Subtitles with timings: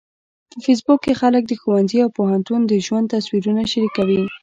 [0.51, 4.21] په فېسبوک کې خلک د ښوونځي او پوهنتون د ژوند تصویرونه شریکوي